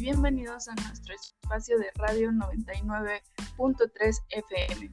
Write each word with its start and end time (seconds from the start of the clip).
bienvenidos 0.00 0.66
a 0.66 0.74
nuestro 0.76 1.14
espacio 1.14 1.78
de 1.78 1.90
radio 1.96 2.30
99.3 2.30 4.18
FM. 4.30 4.90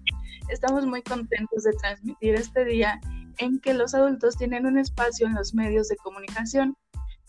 Estamos 0.50 0.86
muy 0.86 1.02
contentos 1.02 1.64
de 1.64 1.72
transmitir 1.74 2.36
este 2.36 2.66
día 2.66 3.00
en 3.38 3.62
que 3.62 3.74
los 3.74 3.96
adultos 3.96 4.36
tienen 4.36 4.66
un 4.66 4.78
espacio 4.78 5.26
en 5.26 5.36
los 5.36 5.54
medios 5.54 5.88
de 5.88 5.96
comunicación. 5.96 6.76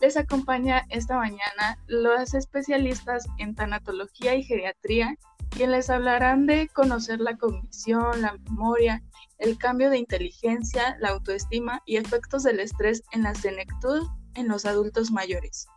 Les 0.01 0.17
acompaña 0.17 0.85
esta 0.89 1.15
mañana 1.15 1.77
los 1.87 2.33
especialistas 2.33 3.25
en 3.37 3.55
tanatología 3.55 4.35
y 4.35 4.43
geriatría, 4.43 5.15
quienes 5.49 5.77
les 5.77 5.89
hablarán 5.89 6.47
de 6.47 6.67
conocer 6.67 7.21
la 7.21 7.37
cognición, 7.37 8.21
la 8.21 8.33
memoria, 8.49 9.01
el 9.37 9.57
cambio 9.57 9.89
de 9.89 9.99
inteligencia, 9.99 10.97
la 10.99 11.09
autoestima 11.09 11.81
y 11.85 11.95
efectos 11.95 12.43
del 12.43 12.59
estrés 12.59 13.03
en 13.13 13.23
la 13.23 13.35
senectud 13.35 14.05
en 14.35 14.49
los 14.49 14.65
adultos 14.65 15.11
mayores. 15.11 15.67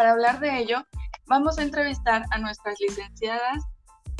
Para 0.00 0.12
hablar 0.12 0.40
de 0.40 0.58
ello, 0.58 0.78
vamos 1.26 1.58
a 1.58 1.62
entrevistar 1.62 2.24
a 2.30 2.38
nuestras 2.38 2.80
licenciadas 2.80 3.62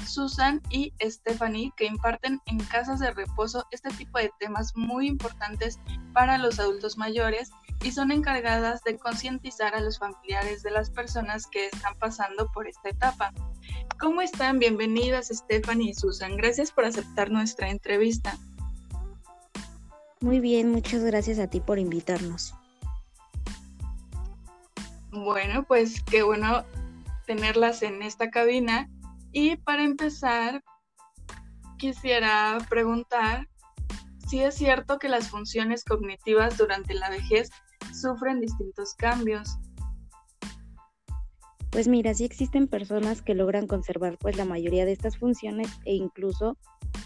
Susan 0.06 0.60
y 0.68 0.92
Stephanie, 1.00 1.72
que 1.74 1.86
imparten 1.86 2.38
en 2.44 2.58
casas 2.58 3.00
de 3.00 3.10
reposo 3.12 3.64
este 3.70 3.88
tipo 3.88 4.18
de 4.18 4.30
temas 4.38 4.76
muy 4.76 5.06
importantes 5.06 5.80
para 6.12 6.36
los 6.36 6.60
adultos 6.60 6.98
mayores 6.98 7.50
y 7.82 7.92
son 7.92 8.12
encargadas 8.12 8.84
de 8.84 8.98
concientizar 8.98 9.74
a 9.74 9.80
los 9.80 9.98
familiares 9.98 10.62
de 10.62 10.70
las 10.70 10.90
personas 10.90 11.46
que 11.46 11.68
están 11.68 11.94
pasando 11.98 12.50
por 12.52 12.68
esta 12.68 12.90
etapa. 12.90 13.32
¿Cómo 13.98 14.20
están? 14.20 14.58
Bienvenidas 14.58 15.28
Stephanie 15.28 15.92
y 15.92 15.94
Susan. 15.94 16.36
Gracias 16.36 16.72
por 16.72 16.84
aceptar 16.84 17.30
nuestra 17.30 17.70
entrevista. 17.70 18.36
Muy 20.20 20.40
bien, 20.40 20.72
muchas 20.72 21.02
gracias 21.04 21.38
a 21.38 21.46
ti 21.46 21.60
por 21.60 21.78
invitarnos. 21.78 22.52
Bueno, 25.12 25.64
pues 25.64 26.02
qué 26.04 26.22
bueno 26.22 26.64
tenerlas 27.26 27.82
en 27.82 28.02
esta 28.02 28.30
cabina. 28.30 28.88
Y 29.32 29.56
para 29.56 29.84
empezar, 29.84 30.62
quisiera 31.78 32.58
preguntar 32.68 33.48
si 34.28 34.40
es 34.40 34.54
cierto 34.54 34.98
que 34.98 35.08
las 35.08 35.28
funciones 35.28 35.84
cognitivas 35.84 36.56
durante 36.58 36.94
la 36.94 37.10
vejez 37.10 37.50
sufren 37.92 38.40
distintos 38.40 38.94
cambios. 38.94 39.58
Pues 41.70 41.88
mira, 41.88 42.14
sí 42.14 42.24
existen 42.24 42.68
personas 42.68 43.22
que 43.22 43.34
logran 43.34 43.66
conservar 43.66 44.18
pues 44.18 44.36
la 44.36 44.44
mayoría 44.44 44.84
de 44.84 44.92
estas 44.92 45.18
funciones 45.18 45.68
e 45.84 45.94
incluso 45.94 46.56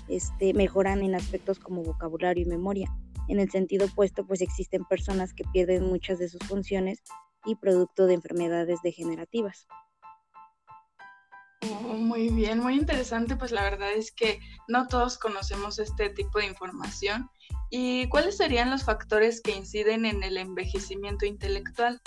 este, 0.08 0.54
mejoran 0.54 1.02
en 1.02 1.14
aspectos 1.14 1.58
como 1.58 1.82
vocabulario 1.82 2.44
y 2.44 2.48
memoria. 2.48 2.94
En 3.28 3.40
el 3.40 3.50
sentido 3.50 3.86
opuesto, 3.86 4.26
pues 4.26 4.42
existen 4.42 4.84
personas 4.84 5.32
que 5.32 5.44
pierden 5.52 5.84
muchas 5.84 6.18
de 6.18 6.28
sus 6.28 6.40
funciones 6.46 7.02
y 7.44 7.56
producto 7.56 8.06
de 8.06 8.14
enfermedades 8.14 8.80
degenerativas. 8.82 9.66
Oh, 11.62 11.94
muy 11.94 12.28
bien, 12.28 12.58
muy 12.58 12.74
interesante, 12.74 13.36
pues 13.36 13.50
la 13.50 13.62
verdad 13.62 13.92
es 13.92 14.12
que 14.12 14.40
no 14.68 14.86
todos 14.86 15.18
conocemos 15.18 15.78
este 15.78 16.10
tipo 16.10 16.38
de 16.38 16.46
información. 16.46 17.30
¿Y 17.70 18.08
cuáles 18.08 18.36
serían 18.36 18.70
los 18.70 18.84
factores 18.84 19.40
que 19.40 19.52
inciden 19.52 20.04
en 20.04 20.22
el 20.22 20.36
envejecimiento 20.36 21.24
intelectual? 21.26 22.00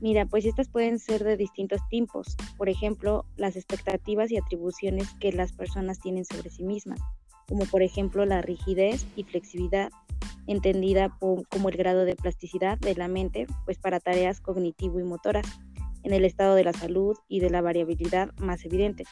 Mira, 0.00 0.26
pues 0.26 0.44
estas 0.44 0.68
pueden 0.68 0.98
ser 0.98 1.24
de 1.24 1.36
distintos 1.36 1.80
tipos. 1.88 2.36
Por 2.56 2.68
ejemplo, 2.68 3.24
las 3.36 3.56
expectativas 3.56 4.30
y 4.30 4.36
atribuciones 4.36 5.08
que 5.20 5.32
las 5.32 5.52
personas 5.52 5.98
tienen 6.00 6.24
sobre 6.24 6.50
sí 6.50 6.64
mismas, 6.64 7.00
como 7.48 7.64
por 7.66 7.82
ejemplo 7.82 8.24
la 8.26 8.42
rigidez 8.42 9.06
y 9.16 9.24
flexibilidad, 9.24 9.90
entendida 10.46 11.16
como 11.18 11.68
el 11.68 11.76
grado 11.76 12.04
de 12.04 12.16
plasticidad 12.16 12.78
de 12.78 12.94
la 12.94 13.08
mente, 13.08 13.46
pues 13.64 13.78
para 13.78 14.00
tareas 14.00 14.40
cognitivo 14.40 15.00
y 15.00 15.04
motoras, 15.04 15.46
en 16.02 16.12
el 16.12 16.24
estado 16.24 16.54
de 16.54 16.64
la 16.64 16.72
salud 16.72 17.16
y 17.28 17.40
de 17.40 17.50
la 17.50 17.62
variabilidad 17.62 18.32
más 18.38 18.64
evidente, 18.64 19.04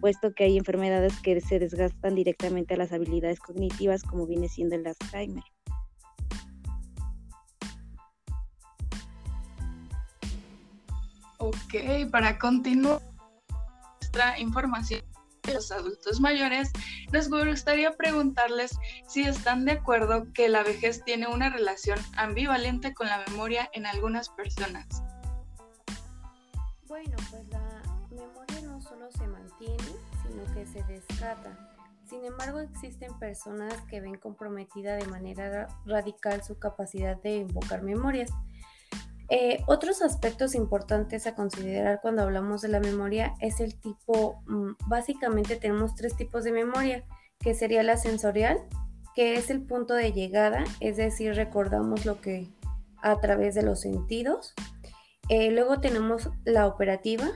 puesto 0.00 0.32
que 0.34 0.44
hay 0.44 0.58
enfermedades 0.58 1.14
que 1.20 1.40
se 1.40 1.60
desgastan 1.60 2.16
directamente 2.16 2.74
a 2.74 2.76
las 2.76 2.92
habilidades 2.92 3.38
cognitivas, 3.38 4.02
como 4.02 4.26
viene 4.26 4.48
siendo 4.48 4.74
el 4.74 4.86
Alzheimer. 4.86 5.44
Ok, 11.38 12.10
para 12.10 12.38
continuar 12.38 13.00
nuestra 14.00 14.38
información 14.40 15.00
los 15.48 15.72
adultos 15.72 16.20
mayores, 16.20 16.70
nos 17.12 17.28
gustaría 17.28 17.96
preguntarles 17.96 18.78
si 19.08 19.22
están 19.22 19.64
de 19.64 19.72
acuerdo 19.72 20.32
que 20.32 20.48
la 20.48 20.62
vejez 20.62 21.04
tiene 21.04 21.26
una 21.26 21.50
relación 21.50 21.98
ambivalente 22.16 22.94
con 22.94 23.08
la 23.08 23.24
memoria 23.28 23.68
en 23.72 23.86
algunas 23.86 24.28
personas. 24.30 25.02
Bueno, 26.86 27.16
pues 27.30 27.46
la 27.48 27.82
memoria 28.10 28.60
no 28.62 28.80
solo 28.80 29.10
se 29.12 29.26
mantiene, 29.26 29.76
sino 30.22 30.54
que 30.54 30.66
se 30.66 30.82
descata. 30.84 31.56
Sin 32.08 32.24
embargo, 32.24 32.58
existen 32.58 33.16
personas 33.20 33.72
que 33.88 34.00
ven 34.00 34.16
comprometida 34.16 34.96
de 34.96 35.06
manera 35.06 35.68
radical 35.86 36.42
su 36.42 36.58
capacidad 36.58 37.16
de 37.22 37.36
invocar 37.36 37.82
memorias 37.82 38.32
eh, 39.30 39.62
otros 39.66 40.02
aspectos 40.02 40.56
importantes 40.56 41.28
a 41.28 41.36
considerar 41.36 42.00
cuando 42.02 42.22
hablamos 42.22 42.62
de 42.62 42.68
la 42.68 42.80
memoria 42.80 43.34
es 43.40 43.60
el 43.60 43.78
tipo, 43.78 44.42
mm, 44.46 44.72
básicamente 44.88 45.54
tenemos 45.54 45.94
tres 45.94 46.16
tipos 46.16 46.42
de 46.42 46.50
memoria, 46.50 47.04
que 47.38 47.54
sería 47.54 47.84
la 47.84 47.96
sensorial, 47.96 48.58
que 49.14 49.34
es 49.34 49.50
el 49.50 49.62
punto 49.62 49.94
de 49.94 50.12
llegada, 50.12 50.64
es 50.80 50.96
decir, 50.96 51.34
recordamos 51.34 52.04
lo 52.04 52.20
que 52.20 52.48
a 53.02 53.20
través 53.20 53.54
de 53.54 53.62
los 53.62 53.80
sentidos. 53.80 54.52
Eh, 55.28 55.52
luego 55.52 55.80
tenemos 55.80 56.28
la 56.44 56.66
operativa, 56.66 57.28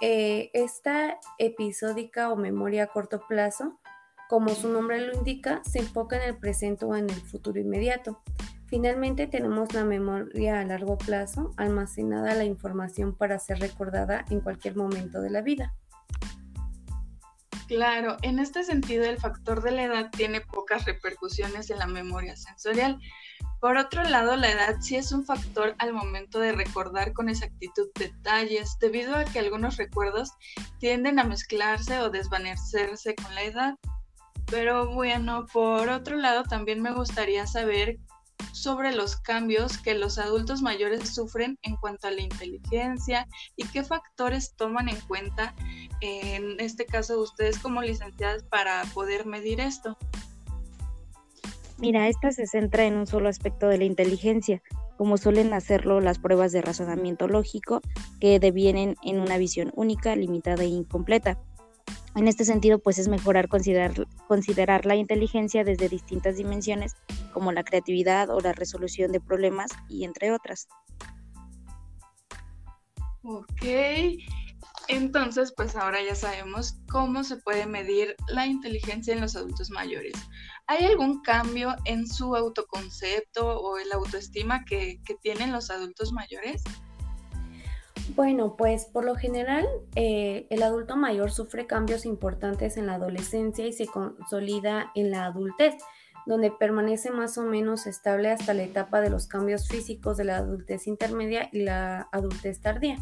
eh, 0.00 0.50
esta 0.54 1.18
episódica 1.38 2.32
o 2.32 2.36
memoria 2.36 2.84
a 2.84 2.86
corto 2.88 3.22
plazo, 3.28 3.78
como 4.28 4.50
su 4.50 4.68
nombre 4.68 5.06
lo 5.06 5.14
indica, 5.14 5.62
se 5.64 5.78
enfoca 5.78 6.16
en 6.16 6.28
el 6.28 6.36
presente 6.36 6.84
o 6.84 6.96
en 6.96 7.08
el 7.08 7.20
futuro 7.20 7.60
inmediato. 7.60 8.20
Finalmente 8.68 9.26
tenemos 9.26 9.72
la 9.72 9.84
memoria 9.84 10.60
a 10.60 10.64
largo 10.64 10.98
plazo, 10.98 11.52
almacenada 11.56 12.34
la 12.34 12.44
información 12.44 13.14
para 13.14 13.38
ser 13.38 13.60
recordada 13.60 14.26
en 14.28 14.40
cualquier 14.40 14.76
momento 14.76 15.22
de 15.22 15.30
la 15.30 15.40
vida. 15.40 15.74
Claro, 17.66 18.16
en 18.22 18.38
este 18.38 18.64
sentido 18.64 19.04
el 19.04 19.18
factor 19.18 19.62
de 19.62 19.72
la 19.72 19.84
edad 19.84 20.10
tiene 20.10 20.40
pocas 20.40 20.84
repercusiones 20.84 21.70
en 21.70 21.78
la 21.78 21.86
memoria 21.86 22.36
sensorial. 22.36 22.98
Por 23.60 23.76
otro 23.76 24.04
lado, 24.04 24.36
la 24.36 24.50
edad 24.50 24.76
sí 24.80 24.96
es 24.96 25.12
un 25.12 25.24
factor 25.24 25.74
al 25.78 25.92
momento 25.92 26.38
de 26.38 26.52
recordar 26.52 27.12
con 27.12 27.28
exactitud 27.28 27.88
detalles, 27.94 28.78
debido 28.80 29.16
a 29.16 29.24
que 29.24 29.38
algunos 29.38 29.76
recuerdos 29.76 30.32
tienden 30.78 31.18
a 31.18 31.24
mezclarse 31.24 32.00
o 32.00 32.10
desvanecerse 32.10 33.14
con 33.14 33.34
la 33.34 33.42
edad. 33.42 33.74
Pero 34.46 34.92
bueno, 34.92 35.46
por 35.52 35.88
otro 35.88 36.16
lado, 36.16 36.44
también 36.44 36.80
me 36.80 36.92
gustaría 36.92 37.46
saber 37.46 37.98
sobre 38.52 38.92
los 38.92 39.16
cambios 39.16 39.78
que 39.78 39.94
los 39.94 40.18
adultos 40.18 40.62
mayores 40.62 41.14
sufren 41.14 41.58
en 41.62 41.76
cuanto 41.76 42.08
a 42.08 42.10
la 42.10 42.22
inteligencia 42.22 43.26
y 43.56 43.66
qué 43.66 43.84
factores 43.84 44.54
toman 44.56 44.88
en 44.88 45.00
cuenta, 45.02 45.54
en 46.00 46.58
este 46.60 46.86
caso 46.86 47.20
ustedes 47.20 47.58
como 47.58 47.82
licenciadas, 47.82 48.44
para 48.44 48.82
poder 48.94 49.26
medir 49.26 49.60
esto. 49.60 49.96
Mira, 51.78 52.08
esta 52.08 52.32
se 52.32 52.46
centra 52.46 52.84
en 52.84 52.96
un 52.96 53.06
solo 53.06 53.28
aspecto 53.28 53.68
de 53.68 53.78
la 53.78 53.84
inteligencia, 53.84 54.62
como 54.96 55.16
suelen 55.16 55.54
hacerlo 55.54 56.00
las 56.00 56.18
pruebas 56.18 56.50
de 56.50 56.60
razonamiento 56.60 57.28
lógico, 57.28 57.80
que 58.20 58.40
devienen 58.40 58.96
en 59.04 59.20
una 59.20 59.38
visión 59.38 59.72
única, 59.76 60.16
limitada 60.16 60.64
e 60.64 60.68
incompleta. 60.68 61.38
En 62.16 62.26
este 62.26 62.44
sentido, 62.44 62.80
pues 62.80 62.98
es 62.98 63.06
mejorar 63.06 63.46
considerar, 63.46 63.92
considerar 64.26 64.86
la 64.86 64.96
inteligencia 64.96 65.62
desde 65.62 65.88
distintas 65.88 66.36
dimensiones, 66.36 66.96
como 67.32 67.52
la 67.52 67.64
creatividad 67.64 68.30
o 68.30 68.40
la 68.40 68.52
resolución 68.52 69.12
de 69.12 69.20
problemas, 69.20 69.70
y 69.88 70.04
entre 70.04 70.32
otras. 70.32 70.68
Ok, 73.22 73.62
entonces 74.88 75.52
pues 75.56 75.76
ahora 75.76 75.98
ya 76.02 76.14
sabemos 76.14 76.78
cómo 76.90 77.22
se 77.24 77.36
puede 77.36 77.66
medir 77.66 78.16
la 78.28 78.46
inteligencia 78.46 79.12
en 79.12 79.20
los 79.20 79.36
adultos 79.36 79.70
mayores. 79.70 80.14
¿Hay 80.66 80.84
algún 80.84 81.20
cambio 81.22 81.76
en 81.84 82.06
su 82.06 82.34
autoconcepto 82.34 83.60
o 83.60 83.78
en 83.78 83.88
la 83.88 83.96
autoestima 83.96 84.64
que, 84.64 85.00
que 85.04 85.14
tienen 85.16 85.52
los 85.52 85.70
adultos 85.70 86.12
mayores? 86.12 86.62
Bueno, 88.14 88.56
pues 88.56 88.86
por 88.86 89.04
lo 89.04 89.14
general 89.14 89.66
eh, 89.94 90.46
el 90.50 90.62
adulto 90.62 90.96
mayor 90.96 91.30
sufre 91.30 91.66
cambios 91.66 92.06
importantes 92.06 92.76
en 92.76 92.86
la 92.86 92.94
adolescencia 92.94 93.66
y 93.66 93.72
se 93.72 93.86
consolida 93.86 94.90
en 94.94 95.10
la 95.10 95.26
adultez, 95.26 95.74
donde 96.28 96.50
permanece 96.50 97.10
más 97.10 97.38
o 97.38 97.42
menos 97.42 97.86
estable 97.86 98.30
hasta 98.30 98.52
la 98.52 98.62
etapa 98.62 99.00
de 99.00 99.08
los 99.08 99.26
cambios 99.26 99.66
físicos 99.66 100.18
de 100.18 100.24
la 100.24 100.36
adultez 100.36 100.86
intermedia 100.86 101.48
y 101.52 101.62
la 101.62 102.06
adultez 102.12 102.60
tardía. 102.60 102.98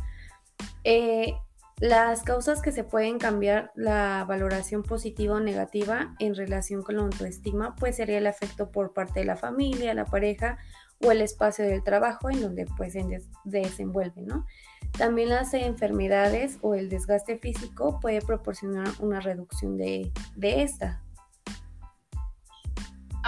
Eh, 0.84 1.34
las 1.80 2.22
causas 2.22 2.62
que 2.62 2.70
se 2.70 2.84
pueden 2.84 3.18
cambiar 3.18 3.72
la 3.74 4.24
valoración 4.28 4.84
positiva 4.84 5.34
o 5.34 5.40
negativa 5.40 6.14
en 6.20 6.36
relación 6.36 6.82
con 6.82 6.96
la 6.96 7.02
autoestima, 7.02 7.74
pues 7.74 7.96
sería 7.96 8.18
el 8.18 8.28
afecto 8.28 8.70
por 8.70 8.92
parte 8.92 9.18
de 9.18 9.26
la 9.26 9.36
familia, 9.36 9.92
la 9.92 10.04
pareja 10.04 10.58
o 11.04 11.10
el 11.10 11.20
espacio 11.20 11.64
del 11.64 11.82
trabajo 11.82 12.30
en 12.30 12.40
donde 12.40 12.66
pues 12.76 12.92
se 12.92 13.04
desenvuelve, 13.42 14.22
¿no? 14.22 14.46
También 14.96 15.30
las 15.30 15.52
enfermedades 15.52 16.58
o 16.62 16.76
el 16.76 16.88
desgaste 16.88 17.38
físico 17.38 17.98
puede 17.98 18.22
proporcionar 18.22 18.86
una 19.00 19.18
reducción 19.18 19.76
de, 19.76 20.12
de 20.36 20.62
esta. 20.62 21.02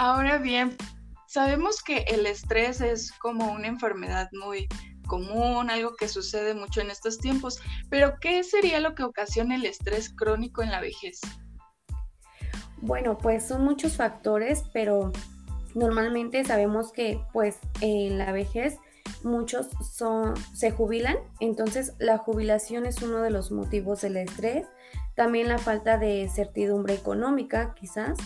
Ahora 0.00 0.38
bien, 0.38 0.76
sabemos 1.26 1.82
que 1.82 2.04
el 2.06 2.24
estrés 2.26 2.80
es 2.80 3.10
como 3.10 3.50
una 3.50 3.66
enfermedad 3.66 4.28
muy 4.30 4.68
común, 5.08 5.70
algo 5.70 5.96
que 5.96 6.06
sucede 6.06 6.54
mucho 6.54 6.80
en 6.80 6.92
estos 6.92 7.18
tiempos, 7.18 7.58
pero 7.90 8.14
¿qué 8.20 8.44
sería 8.44 8.78
lo 8.78 8.94
que 8.94 9.02
ocasiona 9.02 9.56
el 9.56 9.64
estrés 9.64 10.14
crónico 10.14 10.62
en 10.62 10.70
la 10.70 10.80
vejez? 10.80 11.18
Bueno, 12.76 13.18
pues 13.18 13.48
son 13.48 13.64
muchos 13.64 13.96
factores, 13.96 14.62
pero 14.72 15.10
normalmente 15.74 16.44
sabemos 16.44 16.92
que 16.92 17.20
pues 17.32 17.58
en 17.80 18.18
la 18.18 18.30
vejez 18.30 18.76
muchos 19.24 19.66
se 20.54 20.70
jubilan, 20.70 21.16
entonces 21.40 21.94
la 21.98 22.18
jubilación 22.18 22.86
es 22.86 23.02
uno 23.02 23.20
de 23.20 23.30
los 23.30 23.50
motivos 23.50 24.02
del 24.02 24.18
estrés, 24.18 24.64
también 25.16 25.48
la 25.48 25.58
falta 25.58 25.98
de 25.98 26.30
certidumbre 26.32 26.94
económica 26.94 27.74
quizás, 27.74 28.16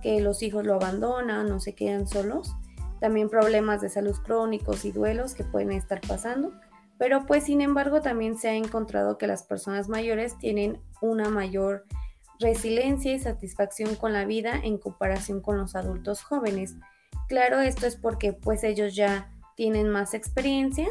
que 0.00 0.20
los 0.20 0.42
hijos 0.42 0.64
lo 0.64 0.74
abandonan 0.74 1.50
o 1.52 1.60
se 1.60 1.74
quedan 1.74 2.06
solos, 2.06 2.54
también 3.00 3.28
problemas 3.28 3.80
de 3.80 3.88
salud 3.88 4.16
crónicos 4.24 4.84
y 4.84 4.92
duelos 4.92 5.34
que 5.34 5.44
pueden 5.44 5.72
estar 5.72 6.00
pasando, 6.00 6.52
pero 6.98 7.24
pues 7.24 7.44
sin 7.44 7.60
embargo 7.62 8.02
también 8.02 8.36
se 8.36 8.48
ha 8.48 8.54
encontrado 8.54 9.16
que 9.16 9.26
las 9.26 9.42
personas 9.42 9.88
mayores 9.88 10.36
tienen 10.38 10.80
una 11.00 11.30
mayor 11.30 11.86
resiliencia 12.38 13.12
y 13.14 13.18
satisfacción 13.18 13.94
con 13.96 14.12
la 14.12 14.24
vida 14.24 14.60
en 14.62 14.78
comparación 14.78 15.40
con 15.40 15.56
los 15.56 15.76
adultos 15.76 16.22
jóvenes. 16.22 16.76
Claro, 17.28 17.60
esto 17.60 17.86
es 17.86 17.96
porque 17.96 18.32
pues 18.32 18.64
ellos 18.64 18.94
ya 18.94 19.30
tienen 19.56 19.88
más 19.88 20.14
experiencia 20.14 20.88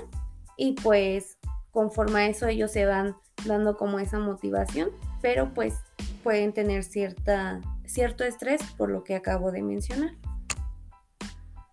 y 0.58 0.74
pues 0.74 1.38
conforme 1.72 2.20
a 2.20 2.28
eso 2.28 2.48
ellos 2.48 2.72
se 2.72 2.86
van 2.86 3.16
dando 3.46 3.78
como 3.78 4.00
esa 4.00 4.20
motivación, 4.20 4.90
pero 5.22 5.54
pues 5.54 5.76
pueden 6.24 6.54
tener 6.54 6.84
cierta, 6.84 7.62
cierto 7.90 8.24
estrés 8.24 8.62
por 8.78 8.90
lo 8.90 9.04
que 9.04 9.16
acabo 9.16 9.52
de 9.52 9.62
mencionar. 9.62 10.12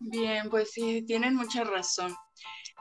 Bien, 0.01 0.49
pues 0.51 0.73
sí, 0.73 1.03
tienen 1.03 1.35
mucha 1.35 1.65
razón. 1.65 2.15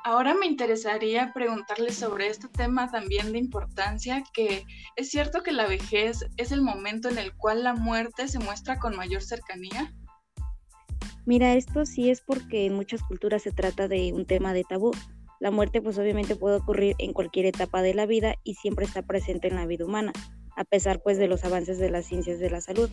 Ahora 0.03 0.35
me 0.35 0.45
interesaría 0.45 1.31
preguntarles 1.33 1.95
sobre 1.95 2.27
este 2.27 2.47
tema 2.47 2.91
también 2.91 3.31
de 3.31 3.39
importancia, 3.39 4.23
que 4.33 4.63
es 4.95 5.09
cierto 5.09 5.41
que 5.41 5.51
la 5.51 5.65
vejez 5.65 6.25
es 6.37 6.51
el 6.51 6.61
momento 6.61 7.09
en 7.09 7.17
el 7.17 7.35
cual 7.35 7.63
la 7.63 7.73
muerte 7.73 8.27
se 8.27 8.37
muestra 8.37 8.77
con 8.77 8.95
mayor 8.95 9.23
cercanía. 9.23 9.91
Mira, 11.25 11.55
esto 11.55 11.87
sí 11.87 12.11
es 12.11 12.21
porque 12.21 12.67
en 12.67 12.75
muchas 12.75 13.01
culturas 13.01 13.41
se 13.41 13.51
trata 13.51 13.87
de 13.87 14.13
un 14.13 14.25
tema 14.25 14.53
de 14.53 14.63
tabú. 14.63 14.91
La 15.39 15.49
muerte 15.49 15.81
pues 15.81 15.97
obviamente 15.97 16.35
puede 16.35 16.57
ocurrir 16.57 16.95
en 16.99 17.11
cualquier 17.11 17.47
etapa 17.47 17.81
de 17.81 17.95
la 17.95 18.05
vida 18.05 18.35
y 18.43 18.53
siempre 18.53 18.85
está 18.85 19.01
presente 19.01 19.47
en 19.47 19.55
la 19.55 19.65
vida 19.65 19.85
humana, 19.85 20.13
a 20.55 20.65
pesar 20.65 21.01
pues 21.01 21.17
de 21.17 21.27
los 21.27 21.43
avances 21.43 21.79
de 21.79 21.89
las 21.89 22.05
ciencias 22.05 22.39
de 22.39 22.51
la 22.51 22.61
salud. 22.61 22.91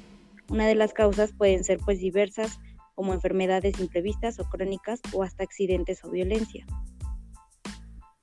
Una 0.48 0.66
de 0.66 0.74
las 0.74 0.92
causas 0.92 1.32
pueden 1.32 1.64
ser 1.64 1.78
pues 1.78 1.98
diversas, 1.98 2.58
como 2.94 3.14
enfermedades 3.14 3.80
imprevistas 3.80 4.38
o 4.38 4.44
crónicas 4.44 5.00
o 5.12 5.22
hasta 5.22 5.42
accidentes 5.42 6.04
o 6.04 6.10
violencia. 6.10 6.66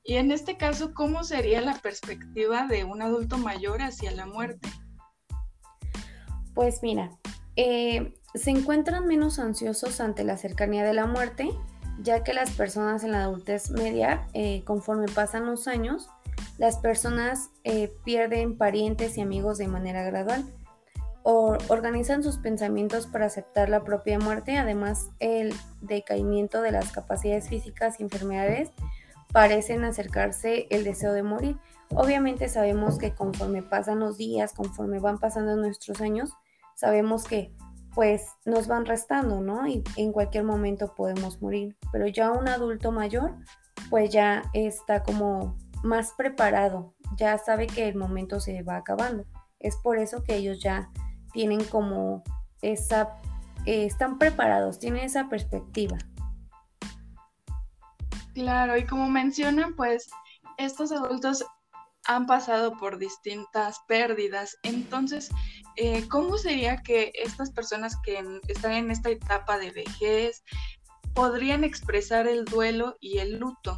Y 0.04 0.16
en 0.16 0.32
este 0.32 0.58
caso, 0.58 0.94
¿cómo 0.94 1.24
sería 1.24 1.62
la 1.62 1.76
perspectiva 1.76 2.66
de 2.68 2.84
un 2.84 3.02
adulto 3.02 3.38
mayor 3.38 3.82
hacia 3.82 4.12
la 4.12 4.26
muerte? 4.26 4.70
Pues 6.56 6.82
mira, 6.82 7.12
eh, 7.56 8.14
se 8.34 8.52
encuentran 8.52 9.06
menos 9.06 9.40
ansiosos 9.40 10.00
ante 10.02 10.24
la 10.24 10.38
cercanía 10.38 10.84
de 10.84 10.94
la 10.94 11.06
muerte, 11.06 11.50
ya 12.02 12.24
que 12.24 12.34
las 12.34 12.52
personas 12.52 13.04
en 13.04 13.12
la 13.12 13.24
adultez 13.24 13.70
media, 13.72 14.28
eh, 14.34 14.64
conforme 14.66 15.08
pasan 15.08 15.46
los 15.46 15.68
años, 15.68 16.10
las 16.58 16.78
personas 16.78 17.50
eh, 17.64 17.94
pierden 18.04 18.58
parientes 18.58 19.18
y 19.18 19.22
amigos 19.22 19.58
de 19.58 19.68
manera 19.68 20.04
gradual 20.04 20.46
organizan 21.30 22.24
sus 22.24 22.38
pensamientos 22.38 23.08
para 23.08 23.26
aceptar 23.26 23.70
la 23.70 23.84
propia 23.84 24.20
muerte, 24.20 24.58
además 24.58 25.10
el 25.20 25.54
decaimiento 25.82 26.62
de 26.62 26.72
las 26.72 26.92
capacidades 26.92 27.50
físicas 27.50 28.00
y 28.00 28.04
enfermedades 28.04 28.72
parecen 29.32 29.84
acercarse 29.84 30.68
el 30.70 30.84
deseo 30.84 31.14
de 31.14 31.24
morir. 31.24 31.58
Obviamente 31.90 32.50
sabemos 32.50 32.98
que 32.98 33.14
conforme 33.14 33.64
pasan 33.64 34.00
los 34.00 34.18
días, 34.18 34.54
conforme 34.54 35.00
van 35.00 35.20
pasando 35.20 35.56
nuestros 35.56 36.02
años, 36.02 36.32
sabemos 36.76 37.26
que 37.26 37.54
pues 37.94 38.24
nos 38.46 38.68
van 38.68 38.86
restando, 38.86 39.42
¿no? 39.42 39.68
Y 39.68 39.84
en 39.98 40.12
cualquier 40.12 40.44
momento 40.44 40.94
podemos 40.96 41.42
morir. 41.42 41.76
Pero 41.92 42.08
ya 42.08 42.32
un 42.32 42.48
adulto 42.48 42.92
mayor, 42.92 43.36
pues 43.90 44.12
ya 44.12 44.44
está 44.54 45.04
como 45.04 45.58
más 45.84 46.14
preparado, 46.14 46.94
ya 47.18 47.38
sabe 47.38 47.68
que 47.68 47.88
el 47.88 47.96
momento 47.96 48.40
se 48.40 48.62
va 48.64 48.78
acabando. 48.78 49.26
Es 49.60 49.76
por 49.76 49.98
eso 49.98 50.24
que 50.24 50.36
ellos 50.36 50.62
ya 50.62 50.92
tienen 51.34 51.64
como 51.66 52.24
esa, 52.62 53.10
eh, 53.66 53.86
están 53.86 54.18
preparados, 54.18 54.80
tienen 54.80 55.04
esa 55.04 55.30
perspectiva. 55.30 55.98
Claro, 58.34 58.78
y 58.78 58.86
como 58.86 59.10
mencionan, 59.10 59.76
pues 59.76 60.10
estos 60.58 60.92
adultos 60.92 61.46
han 62.06 62.26
pasado 62.26 62.78
por 62.78 62.98
distintas 62.98 63.80
pérdidas. 63.88 64.58
Entonces, 64.64 65.30
eh, 65.76 66.08
¿cómo 66.08 66.38
sería 66.38 66.78
que 66.78 67.12
estas 67.16 67.52
personas 67.52 67.96
que 68.04 68.24
están 68.48 68.74
en 68.74 68.92
esta 68.92 69.10
etapa 69.10 69.58
de 69.58 69.72
vejez 69.72 70.44
podrían 71.14 71.64
expresar 71.64 72.28
el 72.28 72.46
duelo 72.46 72.98
y 73.00 73.20
el 73.20 73.40
luto? 73.40 73.76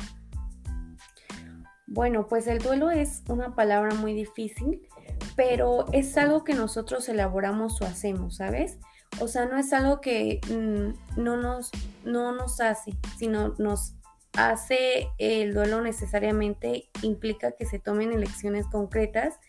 Bueno, 1.88 2.28
pues 2.28 2.48
el 2.48 2.60
duelo 2.60 2.90
es 2.90 3.24
una 3.28 3.54
palabra 3.54 3.94
muy 3.96 4.14
difícil 4.14 4.88
pero 5.36 5.86
es 5.92 6.18
algo 6.18 6.44
que 6.44 6.54
nosotros 6.54 7.08
elaboramos 7.10 7.82
o 7.82 7.86
hacemos, 7.86 8.38
¿sabes? 8.38 8.78
O 9.20 9.28
sea, 9.28 9.46
no 9.46 9.58
es 9.58 9.74
algo 9.74 10.02
que 10.02 10.40
mm, 10.50 11.22
no, 11.22 11.38
nos, 11.38 11.72
no 12.06 12.32
nos 12.32 12.60
hace, 12.62 12.92
sino 13.18 13.56
nos 13.58 13.96
hace 14.34 15.10
el 15.18 15.54
duelo 15.54 15.82
necesariamente 15.82 16.90
implica 17.02 17.52
que 17.52 17.66
se 17.66 17.80
tomen 17.80 18.14
elecciones 18.14 18.66
concretas 18.68 19.40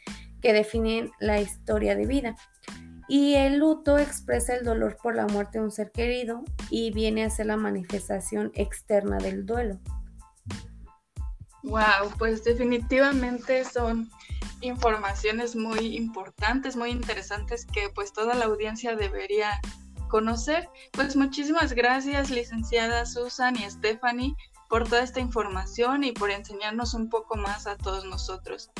que 0.40 0.52
definen 0.52 1.10
la 1.20 1.40
historia 1.40 1.94
de 1.94 2.06
vida. 2.06 2.36
Y 3.08 3.34
el 3.34 3.58
luto 3.58 3.98
expresa 3.98 4.54
el 4.54 4.64
dolor 4.64 4.96
por 5.02 5.14
la 5.14 5.26
muerte 5.26 5.58
de 5.58 5.64
un 5.64 5.70
ser 5.70 5.92
querido 5.92 6.42
y 6.70 6.92
viene 6.92 7.24
a 7.24 7.30
ser 7.30 7.46
la 7.46 7.56
manifestación 7.56 8.50
externa 8.54 9.18
del 9.18 9.44
duelo. 9.44 9.78
Wow, 11.62 12.12
pues 12.18 12.42
definitivamente 12.42 13.64
son 13.64 14.10
informaciones 14.60 15.54
muy 15.54 15.96
importantes, 15.96 16.76
muy 16.76 16.90
interesantes 16.90 17.66
que 17.66 17.88
pues 17.94 18.12
toda 18.12 18.34
la 18.34 18.46
audiencia 18.46 18.96
debería 18.96 19.60
conocer. 20.08 20.68
Pues 20.92 21.16
muchísimas 21.16 21.72
gracias 21.72 22.30
licenciada 22.30 23.06
Susan 23.06 23.56
y 23.56 23.70
Stephanie 23.70 24.34
por 24.68 24.88
toda 24.88 25.02
esta 25.02 25.20
información 25.20 26.04
y 26.04 26.12
por 26.12 26.30
enseñarnos 26.30 26.94
un 26.94 27.08
poco 27.08 27.36
más 27.36 27.66
a 27.66 27.76
todos 27.76 28.04
nosotros. 28.04 28.70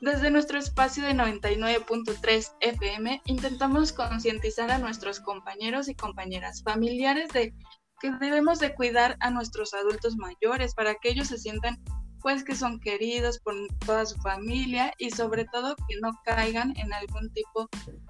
Desde 0.00 0.30
nuestro 0.30 0.58
espacio 0.58 1.04
de 1.04 1.14
99.3 1.14 2.52
FM 2.60 3.22
intentamos 3.26 3.92
concientizar 3.92 4.70
a 4.70 4.78
nuestros 4.78 5.20
compañeros 5.20 5.88
y 5.88 5.94
compañeras 5.94 6.62
familiares 6.62 7.28
de 7.28 7.54
que 8.00 8.10
debemos 8.20 8.58
de 8.58 8.74
cuidar 8.74 9.16
a 9.20 9.30
nuestros 9.30 9.74
adultos 9.74 10.16
mayores 10.16 10.74
para 10.74 10.96
que 10.96 11.10
ellos 11.10 11.28
se 11.28 11.38
sientan 11.38 11.80
pues 12.22 12.44
que 12.44 12.54
son 12.54 12.80
queridos 12.80 13.38
por 13.40 13.54
toda 13.84 14.06
su 14.06 14.16
familia 14.20 14.92
y 14.98 15.10
sobre 15.10 15.44
todo 15.44 15.76
que 15.88 15.96
no 16.00 16.12
caigan 16.24 16.72
en 16.76 16.92
algún 16.92 17.32
tipo 17.32 17.68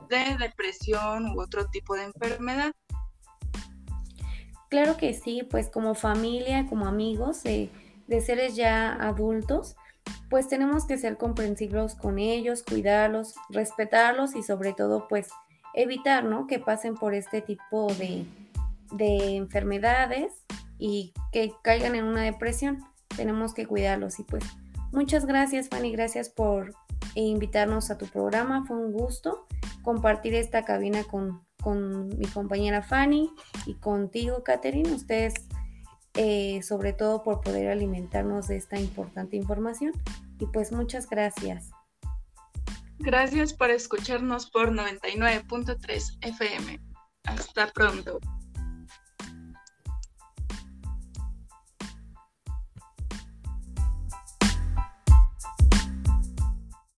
de 0.09 0.37
depresión 0.39 1.35
u 1.35 1.41
otro 1.41 1.67
tipo 1.69 1.95
de 1.95 2.05
enfermedad. 2.05 2.73
Claro 4.69 4.97
que 4.97 5.15
sí, 5.15 5.43
pues 5.43 5.69
como 5.69 5.95
familia, 5.95 6.67
como 6.67 6.87
amigos 6.87 7.43
de, 7.43 7.71
de 8.07 8.21
seres 8.21 8.57
ya 8.57 8.93
adultos, 8.93 9.77
pues 10.31 10.49
tenemos 10.49 10.87
que 10.87 10.99
ser 10.99 11.19
comprensivos 11.19 11.95
con 11.95 12.19
ellos, 12.19 12.63
cuidarlos, 12.63 13.35
respetarlos 13.51 14.35
y 14.35 14.43
sobre 14.43 14.73
todo 14.73 15.09
pues 15.09 15.29
evitar, 15.75 16.25
¿no? 16.25 16.47
Que 16.47 16.59
pasen 16.59 16.95
por 16.95 17.15
este 17.15 17.43
tipo 17.43 17.93
de, 17.95 18.25
de 18.93 19.37
enfermedades 19.37 20.33
y 20.79 21.13
que 21.33 21.53
caigan 21.63 21.95
en 21.95 22.05
una 22.05 22.23
depresión 22.23 22.83
tenemos 23.17 23.55
que 23.55 23.67
cuidarlos. 23.67 24.19
Y 24.19 24.25
pues 24.25 24.45
muchas 24.93 25.27
gracias 25.27 25.69
Fanny, 25.69 25.93
gracias 25.93 26.29
por 26.29 26.75
invitarnos 27.15 27.91
a 27.91 27.99
tu 27.99 28.07
programa. 28.07 28.65
Fue 28.67 28.77
un 28.77 28.93
gusto 28.93 29.47
compartir 29.83 30.35
esta 30.35 30.65
cabina 30.65 31.05
con, 31.05 31.43
mi 32.19 32.27
compañera 32.27 32.83
Fanny 32.83 33.31
y 33.67 33.75
contigo, 33.75 34.43
Catherine. 34.43 34.93
Ustedes, 34.93 35.35
eh, 36.15 36.61
sobre 36.63 36.93
todo 36.93 37.23
por 37.23 37.41
poder 37.41 37.71
alimentarnos 37.71 38.49
de 38.49 38.57
esta 38.57 38.81
importante 38.81 39.37
información. 39.37 39.93
Y 40.39 40.47
pues 40.47 40.73
muchas 40.73 41.09
gracias. 41.09 41.71
Gracias 42.99 43.53
por 43.53 43.71
escucharnos 43.71 44.51
por 44.51 44.73
99.3 44.73 46.19
FM. 46.21 46.81
Hasta 47.25 47.69
pronto. 47.69 48.19